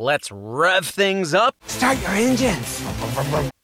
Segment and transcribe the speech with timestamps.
[0.00, 1.54] let's rev things up.
[1.66, 2.82] Start your engines.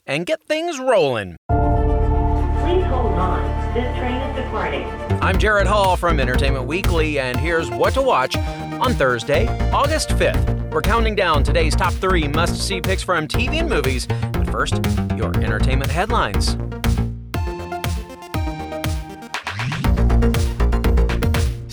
[0.07, 1.37] And get things rolling.
[1.49, 3.75] Please hold on.
[3.75, 4.85] This train is departing.
[5.23, 10.71] I'm Jared Hall from Entertainment Weekly, and here's what to watch on Thursday, August 5th.
[10.71, 14.07] We're counting down today's top three must see picks from TV and movies.
[14.07, 14.75] But first,
[15.17, 16.57] your entertainment headlines.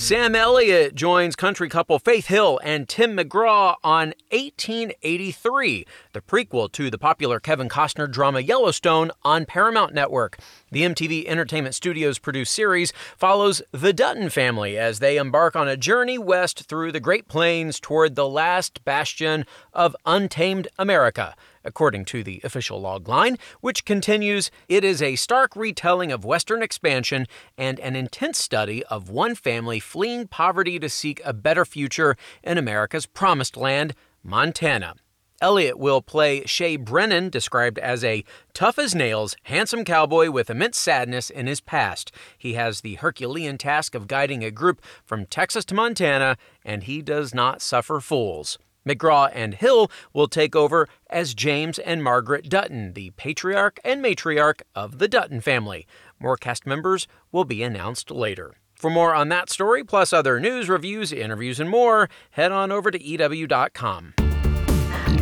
[0.04, 6.90] Sam Elliott joins country couple Faith Hill and Tim McGraw on 1883, the prequel to
[6.90, 10.38] the popular Kevin Costner drama Yellowstone on Paramount Network.
[10.74, 15.78] The MTV Entertainment Studios produced series follows the Dutton family as they embark on a
[15.78, 21.34] journey west through the Great Plains toward the last bastion of untamed America.
[21.66, 27.28] According to the official logline, which continues, it is a stark retelling of Western expansion
[27.58, 32.58] and an intense study of one family fleeing poverty to seek a better future in
[32.58, 34.96] America's promised land, Montana.
[35.42, 40.78] Elliott will play Shea Brennan, described as a tough as nails, handsome cowboy with immense
[40.78, 42.14] sadness in his past.
[42.38, 47.02] He has the Herculean task of guiding a group from Texas to Montana, and he
[47.02, 48.58] does not suffer fools.
[48.88, 54.62] McGraw and Hill will take over as James and Margaret Dutton, the patriarch and matriarch
[54.76, 55.88] of the Dutton family.
[56.20, 58.56] More cast members will be announced later.
[58.76, 62.92] For more on that story, plus other news, reviews, interviews, and more, head on over
[62.92, 64.14] to EW.com.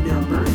[0.05, 0.50] Number.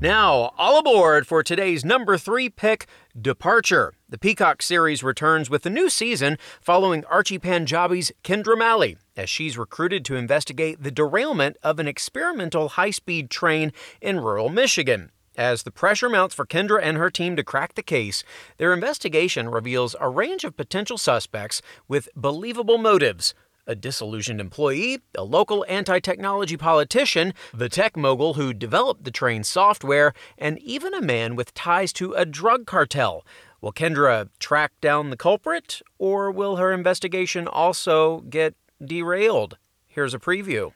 [0.00, 2.86] Now, all aboard for today's number three pick,
[3.20, 3.94] Departure.
[4.08, 9.58] The Peacock series returns with a new season following Archie Panjabi's Kendra Malley as she's
[9.58, 15.10] recruited to investigate the derailment of an experimental high speed train in rural Michigan.
[15.36, 18.22] As the pressure mounts for Kendra and her team to crack the case,
[18.56, 23.34] their investigation reveals a range of potential suspects with believable motives
[23.68, 29.46] a disillusioned employee, a local anti technology politician, the tech mogul who developed the train's
[29.46, 33.24] software, and even a man with ties to a drug cartel.
[33.60, 39.58] Will Kendra track down the culprit, or will her investigation also get derailed?
[39.86, 40.72] Here's a preview.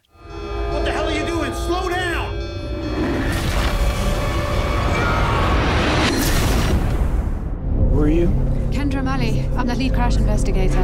[0.71, 1.55] What the hell are you doing?
[1.55, 2.37] Slow down!
[7.91, 8.52] Who are you?
[9.03, 9.49] Kendra Malley.
[9.57, 10.83] I'm the lead crash investigator.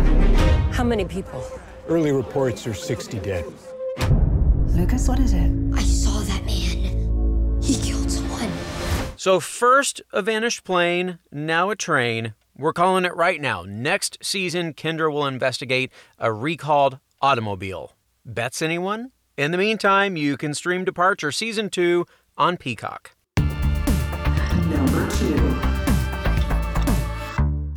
[0.73, 1.45] How many people?
[1.89, 3.45] Early reports are 60 dead.
[4.69, 5.51] Lucas, what is it?
[5.75, 7.61] I saw that man.
[7.63, 8.51] He killed someone.
[9.17, 12.35] So, first a vanished plane, now a train.
[12.57, 13.65] We're calling it right now.
[13.67, 17.97] Next season, Kendra will investigate a recalled automobile.
[18.25, 19.13] Bets anyone?
[19.37, 22.05] In the meantime, you can stream Departure Season 2
[22.37, 23.13] on Peacock.
[23.37, 25.48] Number two.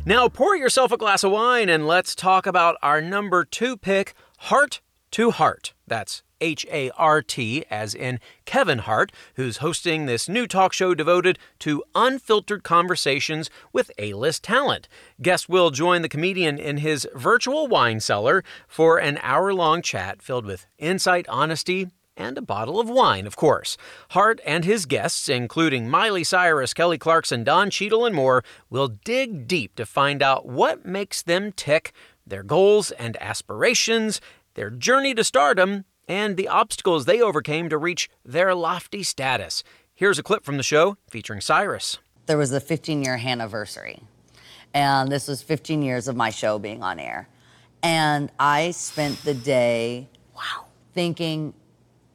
[0.04, 4.14] Now, pour yourself a glass of wine and let's talk about our number two pick,
[4.38, 4.80] Hart
[5.12, 5.74] to Heart.
[5.86, 10.92] That's H A R T, as in Kevin Hart, who's hosting this new talk show
[10.92, 14.88] devoted to unfiltered conversations with A list talent.
[15.22, 20.20] Guests will join the comedian in his virtual wine cellar for an hour long chat
[20.20, 21.86] filled with insight, honesty,
[22.16, 23.76] and a bottle of wine, of course.
[24.10, 29.46] Hart and his guests, including Miley Cyrus, Kelly Clarkson, Don Cheadle, and more, will dig
[29.46, 31.92] deep to find out what makes them tick,
[32.26, 34.20] their goals and aspirations,
[34.54, 39.62] their journey to stardom, and the obstacles they overcame to reach their lofty status.
[39.94, 41.98] Here's a clip from the show featuring Cyrus.
[42.26, 44.02] there was a 15 year anniversary.
[44.74, 47.28] And this was 15 years of my show being on air.
[47.82, 51.52] And I spent the day wow, thinking,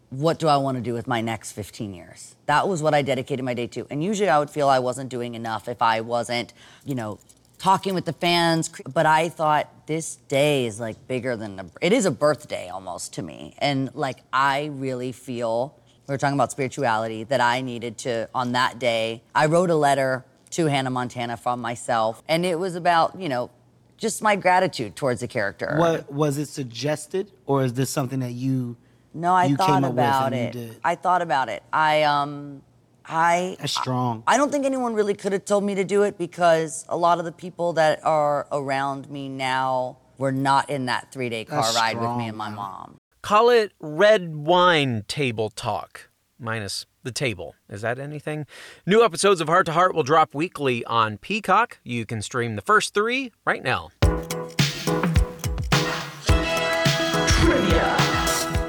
[0.10, 2.36] what do I want to do with my next 15 years?
[2.46, 3.86] That was what I dedicated my day to.
[3.90, 6.54] And usually I would feel I wasn't doing enough if I wasn't,
[6.86, 7.20] you know,
[7.58, 8.70] talking with the fans.
[8.94, 13.14] But I thought this day is like bigger than a, it is a birthday almost
[13.14, 13.56] to me.
[13.58, 15.76] And like I really feel
[16.08, 19.24] we were talking about spirituality that I needed to on that day.
[19.36, 23.50] I wrote a letter to Hannah Montana from myself, and it was about you know
[23.98, 25.76] just my gratitude towards the character.
[25.78, 28.78] What was it suggested, or is this something that you?
[29.14, 30.56] No, I you thought came up with about and it.
[30.56, 30.80] you did?
[30.84, 31.64] I thought about it.
[31.74, 32.62] I um,
[33.06, 34.24] I That's strong.
[34.28, 37.20] I don't think anyone really could have told me to do it because a lot
[37.20, 41.62] of the people that are around me now were not in that three day car
[41.62, 42.56] That's ride with strong, me and my man.
[42.56, 42.98] mom.
[43.22, 47.56] Call it red wine table talk, minus the table.
[47.70, 48.46] Is that anything?
[48.86, 51.80] New episodes of Hart to Heart will drop weekly on Peacock.
[51.84, 53.90] You can stream the first three right now.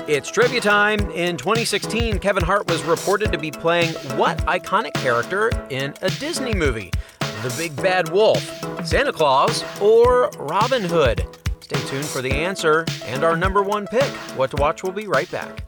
[0.09, 1.01] It's trivia time.
[1.11, 6.55] In 2016, Kevin Hart was reported to be playing what iconic character in a Disney
[6.55, 6.91] movie?
[7.21, 8.43] The Big Bad Wolf,
[8.87, 11.27] Santa Claus, or Robin Hood?
[11.61, 14.11] Stay tuned for the answer and our number one pick.
[14.35, 15.68] What to Watch will be right back.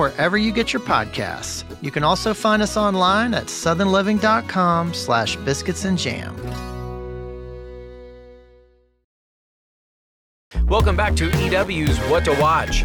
[0.00, 1.62] wherever you get your podcasts.
[1.82, 6.34] You can also find us online at southernliving.com slash biscuits and jam.
[10.66, 12.84] Welcome back to EW's What to Watch.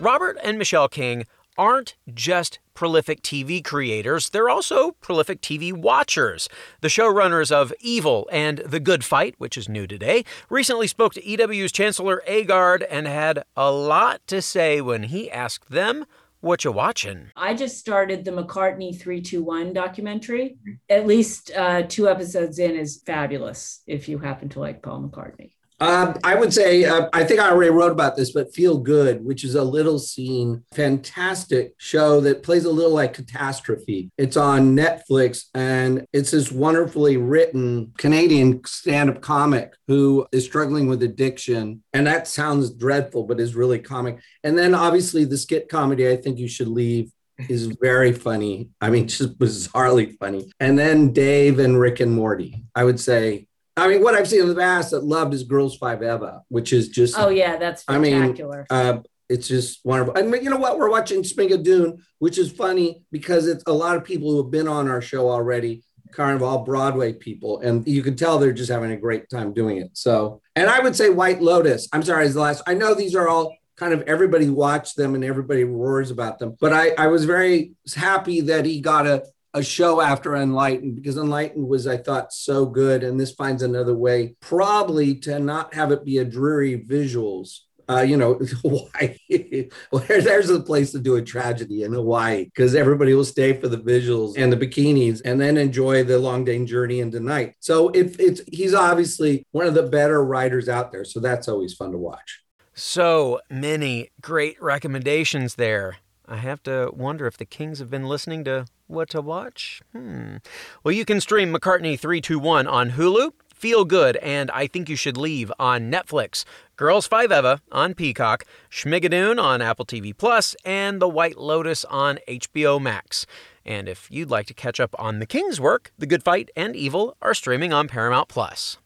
[0.00, 1.24] Robert and Michelle King
[1.56, 6.48] aren't just prolific TV creators, they're also prolific TV watchers.
[6.80, 11.24] The showrunners of Evil and The Good Fight, which is new today, recently spoke to
[11.24, 16.04] EW's Chancellor Agard and had a lot to say when he asked them
[16.44, 17.30] what you watching.
[17.36, 20.58] I just started the McCartney 321 documentary.
[20.90, 25.52] At least uh, two episodes in is fabulous if you happen to like Paul McCartney.
[25.84, 29.22] Um, I would say, uh, I think I already wrote about this, but Feel Good,
[29.22, 34.10] which is a little seen, fantastic show that plays a little like Catastrophe.
[34.16, 40.86] It's on Netflix and it's this wonderfully written Canadian stand up comic who is struggling
[40.86, 41.82] with addiction.
[41.92, 44.20] And that sounds dreadful, but is really comic.
[44.42, 47.10] And then obviously the skit comedy, I think you should leave.
[47.48, 48.70] Is very funny.
[48.80, 50.50] I mean, just bizarrely funny.
[50.60, 52.64] And then Dave and Rick and Morty.
[52.76, 55.76] I would say I mean, what I've seen in the past that loved is Girls
[55.76, 58.66] Five Eva, which is just Oh yeah, that's I mean, spectacular.
[58.70, 58.98] uh,
[59.28, 60.14] it's just wonderful.
[60.14, 60.78] And you know what?
[60.78, 64.68] We're watching Schmigadoon, which is funny because it's a lot of people who have been
[64.68, 65.82] on our show already,
[66.12, 69.52] kind of all Broadway people, and you can tell they're just having a great time
[69.52, 69.90] doing it.
[69.94, 71.88] So, and I would say White Lotus.
[71.92, 72.62] I'm sorry, is the last.
[72.66, 76.54] I know these are all kind of everybody watched them and everybody roars about them,
[76.60, 79.24] but I I was very happy that he got a
[79.54, 83.04] a show after Enlightened because Enlightened was, I thought, so good.
[83.04, 87.60] And this finds another way, probably to not have it be a dreary visuals.
[87.88, 89.68] Uh, you know, Hawaii.
[89.92, 93.68] well, there's a place to do a tragedy in Hawaii because everybody will stay for
[93.68, 97.54] the visuals and the bikinis and then enjoy the long day journey into night.
[97.60, 101.04] So if it's he's obviously one of the better writers out there.
[101.04, 102.40] So that's always fun to watch.
[102.72, 105.98] So many great recommendations there.
[106.26, 109.82] I have to wonder if the Kings have been listening to what to watch.
[109.92, 110.36] Hmm.
[110.82, 115.16] Well, you can stream McCartney 321 on Hulu, Feel Good, and I Think You Should
[115.16, 116.44] Leave on Netflix,
[116.76, 122.18] Girls Five Eva on Peacock, Schmigadoon on Apple TV Plus, and The White Lotus on
[122.28, 123.26] HBO Max.
[123.64, 126.76] And if you'd like to catch up on the King's work, The Good Fight and
[126.76, 128.78] Evil are streaming on Paramount Plus.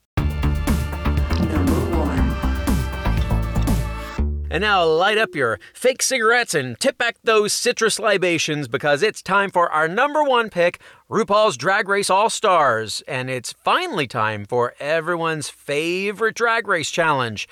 [4.50, 9.21] And now light up your fake cigarettes and tip back those citrus libations because it's
[9.21, 10.81] time for our number one pick,
[11.11, 13.03] RuPaul's Drag Race All Stars.
[13.06, 17.47] And it's finally time for everyone's favorite Drag Race challenge.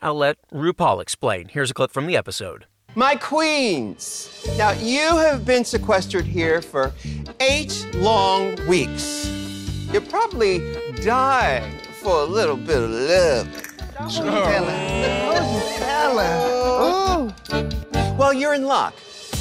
[0.00, 1.48] I'll let RuPaul explain.
[1.48, 2.64] Here's a clip from the episode.
[2.94, 6.92] My queens, now you have been sequestered here for
[7.40, 9.28] eight long weeks.
[9.92, 10.60] You're probably
[11.02, 13.67] dying for a little bit of love.
[18.16, 18.94] Well, you're in luck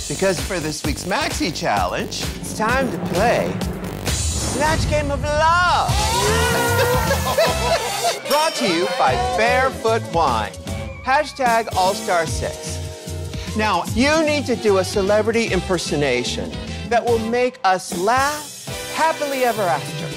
[0.08, 3.56] because for this week's Maxi Challenge, it's time to play
[4.06, 5.90] Snatch Game of Love.
[8.28, 10.54] Brought to you by Barefoot Wine.
[11.04, 13.56] Hashtag All Star 6.
[13.58, 16.52] Now, you need to do a celebrity impersonation
[16.90, 20.08] that will make us laugh happily ever after.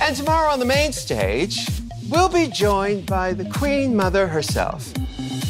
[0.02, 1.68] and tomorrow on the main stage,
[2.10, 4.92] we'll be joined by the Queen Mother herself,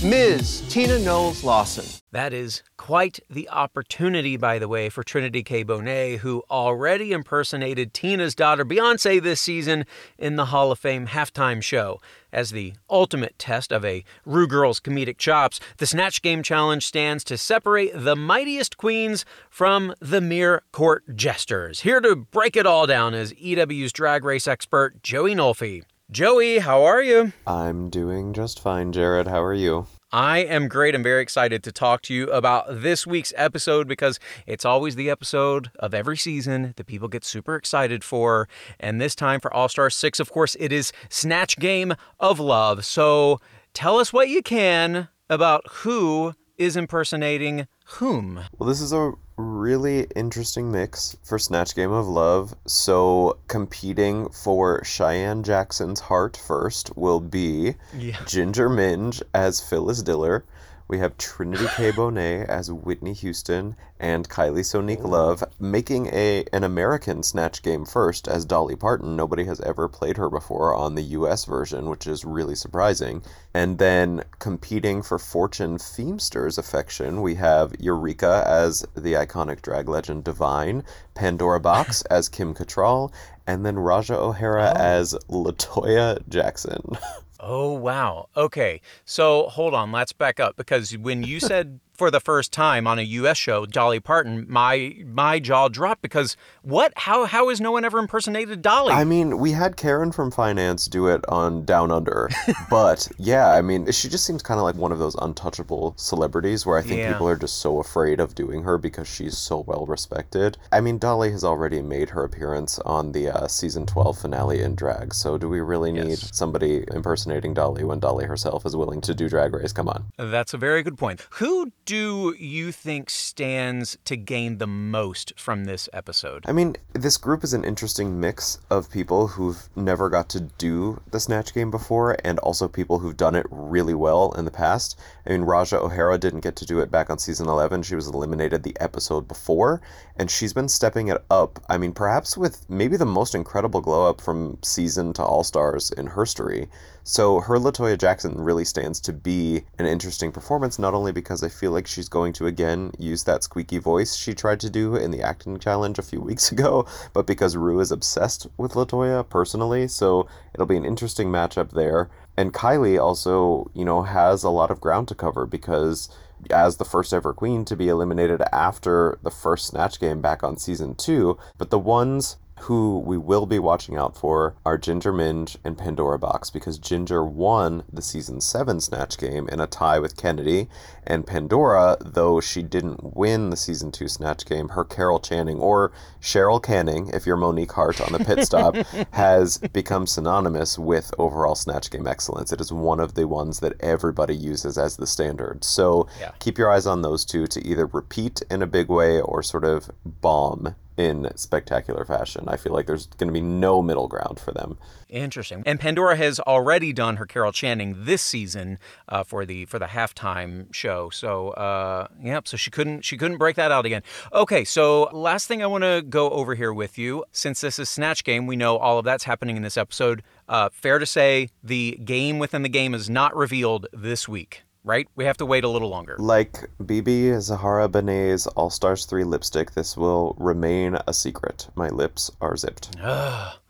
[0.05, 0.63] Ms.
[0.69, 1.85] Tina Knowles Lawson.
[2.13, 5.65] That is quite the opportunity, by the way, for Trinity K.
[5.65, 9.85] Bonet, who already impersonated Tina's daughter Beyonce this season
[10.19, 12.01] in the Hall of Fame halftime show.
[12.33, 17.23] As the ultimate test of a Ru Girl's comedic chops, the Snatch Game Challenge stands
[17.25, 21.81] to separate the mightiest queens from the mere court jesters.
[21.81, 25.85] Here to break it all down is EW's drag race expert, Joey Nolfi.
[26.11, 27.33] Joey, how are you?
[27.47, 29.29] I'm doing just fine, Jared.
[29.29, 29.87] How are you?
[30.11, 30.97] I am great.
[30.97, 35.09] I'm very excited to talk to you about this week's episode because it's always the
[35.09, 38.49] episode of every season that people get super excited for.
[38.81, 42.85] And this time for All Star 6, of course, it is Snatch Game of Love.
[42.85, 43.39] So
[43.73, 48.41] tell us what you can about who is impersonating whom.
[48.59, 52.55] Well, this is a really interesting mix for Snatch Game of Love.
[52.67, 58.19] So, competing for Cheyenne Jackson's heart first will be Yeah.
[58.27, 60.45] Ginger Minge as Phyllis Diller.
[60.91, 61.93] We have Trinity K.
[61.93, 68.27] Bonet as Whitney Houston and Kylie Sonique Love making a an American Snatch Game first
[68.27, 69.15] as Dolly Parton.
[69.15, 73.23] Nobody has ever played her before on the US version, which is really surprising.
[73.55, 80.25] And then competing for Fortune Feemster's affection, we have Eureka as the iconic drag legend
[80.25, 80.83] Divine,
[81.15, 83.13] Pandora Boxx as Kim Cattrall,
[83.47, 84.81] and then Ra'Jah O'Hara oh.
[84.81, 86.99] as Latoya Jackson.
[87.43, 88.29] Oh, wow.
[88.37, 88.81] Okay.
[89.05, 89.91] So hold on.
[89.93, 93.67] Let's back up because when you said for the first time on a US show,
[93.67, 96.95] Dolly Parton, my my jaw dropped because what?
[96.97, 98.95] How how has no one ever impersonated Dolly?
[98.95, 102.31] I mean, we had Karen from finance do it on Down Under,
[102.71, 106.65] but yeah, I mean, she just seems kind of like one of those untouchable celebrities
[106.65, 107.13] where I think Yeah.
[107.13, 110.57] people are just so afraid of doing her because she's so well respected.
[110.73, 114.75] I mean, Dolly has already made her appearance on the uh, season 12 finale in
[114.75, 119.13] drag, so do we really need somebody impersonating Dolly when Dolly herself is willing to
[119.15, 119.75] do Drag Race?
[119.75, 120.07] Come on.
[120.17, 121.27] That's a very good point.
[121.33, 126.45] Who do you think stands to gain the most from this episode?
[126.47, 131.01] I mean, this group is an interesting mix of people who've never got to do
[131.11, 135.01] the Snatch game before and also people who've done it really well in the past.
[135.27, 137.83] I mean, Ra'Jah O'Hara didn't get to do it back on season 11.
[137.83, 139.83] She was eliminated the episode before,
[140.17, 141.59] and she's been stepping it up.
[141.69, 145.91] I mean, perhaps with maybe the most incredible glow up from season to All Stars
[145.91, 146.69] in history.
[147.03, 151.49] So her Latoya Jackson really stands to be an interesting performance, not only because I
[151.49, 155.11] feel like she's going to again use that squeaky voice she tried to do in
[155.11, 159.89] the acting challenge a few weeks ago, but because Ru is obsessed with Latoya personally,
[159.89, 162.11] so it'll be an interesting matchup there.
[162.37, 166.09] And Kylie also, you know, has a lot of ground to cover because
[166.49, 170.57] as the first ever queen to be eliminated after the first Snatch game back on
[170.57, 175.57] season two, but the ones who we will be watching out for are Ginger Minge
[175.65, 180.17] and Pandora Boxx because Ginger won the season 7 Snatch game in a tie with
[180.17, 180.69] Kennedy,
[181.07, 185.91] and Pandora, though she didn't win the season 2 Snatch game, her Carol Channing or
[186.21, 188.77] Cheryl Canning, if you're Monique Hart on the pit stop,
[189.13, 192.53] has become synonymous with overall Snatch game excellence.
[192.53, 195.65] It is one of the ones that everybody uses as the standard.
[195.65, 196.33] So Yeah.
[196.39, 199.65] keep your eyes on those two to either repeat in a big way or sort
[199.65, 202.45] of bomb in spectacular fashion.
[202.47, 204.79] I feel like there's going to be no middle ground for them.
[205.09, 205.63] Interesting.
[205.67, 208.79] And Pandora has already done her Carol Channing this season
[209.09, 211.11] uh, for the for the halftime show.
[211.11, 212.47] So, uh, yep.
[212.47, 214.03] So she couldn't she couldn't break that out again.
[214.33, 214.65] Okay.
[214.65, 218.23] So last thing I want to go over here with you, since this is Snatch
[218.23, 220.23] Game, we know all of that's happening in this episode.
[220.49, 225.09] Uh, fair to say the game within the game is not revealed this week, right?
[225.17, 226.17] We have to wait a little longer.
[226.19, 231.69] Like BeBe Zahara Benet's All Stars 3 lipstick, this will remain a secret.
[231.75, 232.97] My lips are zipped.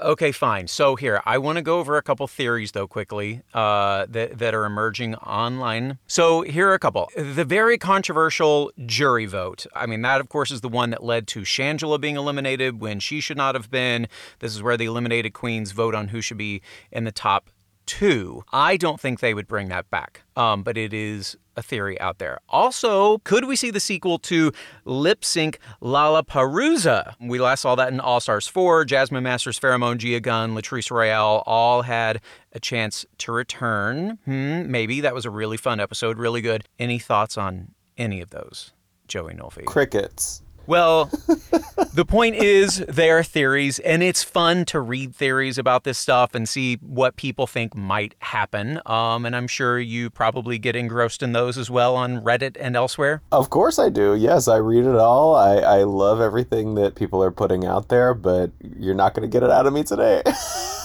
[0.00, 0.68] Okay, fine.
[0.68, 4.54] So here, I want to go over a couple theories though quickly uh, that that
[4.54, 5.98] are emerging online.
[6.06, 7.10] So here are a couple.
[7.16, 9.66] The very controversial jury vote.
[9.74, 13.00] I mean, that of course is the one that led to Shangela being eliminated when
[13.00, 14.06] she should not have been.
[14.38, 17.50] This is where the eliminated queens vote on who should be in the top
[17.88, 18.44] two.
[18.52, 22.18] I don't think they would bring that back, um, but it is a theory out
[22.18, 22.38] there.
[22.48, 24.52] Also, could we see the sequel to
[24.84, 27.14] Lip Sync LaLaPaRUza?
[27.20, 28.84] We last saw that in All Stars 4.
[28.84, 32.20] Jasmine Masters, Farrah Moan, Gia Gunn, Latrice Royale all had
[32.52, 34.18] a chance to return.
[34.24, 36.64] Hmm, maybe that was a really fun episode, really good.
[36.78, 38.72] Any thoughts on any of those,
[39.08, 39.64] Joey Nolfi?
[39.64, 40.42] Crickets.
[40.68, 41.06] Well,
[41.94, 46.34] the point is, they are theories, and it's fun to read theories about this stuff
[46.34, 48.78] and see what people think might happen.
[48.84, 52.76] Um, and I'm sure you probably get engrossed in those as well on Reddit and
[52.76, 53.22] elsewhere.
[53.32, 54.14] Of course I do.
[54.14, 55.34] Yes, I read it all.
[55.34, 59.32] I, I love everything that people are putting out there, but you're not going to
[59.32, 60.22] get it out of me today.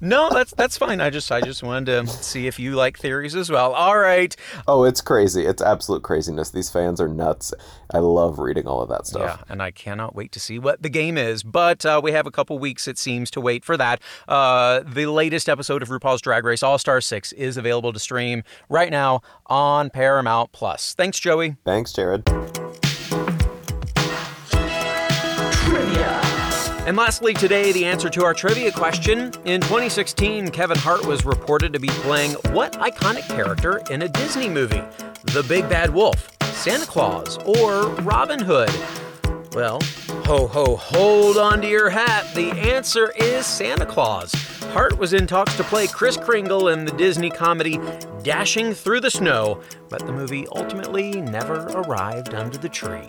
[0.00, 1.00] No, that's that's fine.
[1.00, 3.74] I just I just wanted to see if you like theories as well.
[3.74, 4.34] All right.
[4.66, 5.44] oh, it's crazy.
[5.44, 6.50] It's absolute craziness.
[6.50, 7.52] These fans are nuts.
[7.92, 9.22] I love reading all of that stuff.
[9.22, 11.42] Yeah, and I cannot wait to see what the game is.
[11.42, 14.00] But uh, we have a couple weeks, it seems, to wait for that.
[14.28, 18.42] Uh, the latest episode of RuPaul's Drag Race All Star 6 is available to stream
[18.68, 20.94] right now on Paramount Plus.
[20.94, 21.56] Thanks, Joey.
[21.64, 22.28] Thanks, Jared.
[26.90, 29.32] And lastly, today, the answer to our trivia question.
[29.44, 34.48] In 2016, Kevin Hart was reported to be playing what iconic character in a Disney
[34.48, 34.82] movie?
[35.22, 38.72] The Big Bad Wolf, Santa Claus, or Robin Hood?
[39.52, 39.78] Well,
[40.26, 42.34] Ho, ho, hold on to your hat.
[42.34, 44.32] The answer is Santa Claus.
[44.72, 47.80] Hart was in talks to play Kris Kringle in the Disney comedy
[48.24, 53.08] Dashing Through the Snow, but the movie ultimately never arrived under the tree.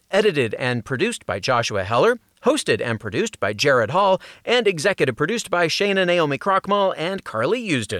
[0.11, 5.49] edited and produced by Joshua Heller, hosted and produced by Jared Hall, and executive produced
[5.49, 7.99] by Shayna Naomi Krochmal and Carly Usdin.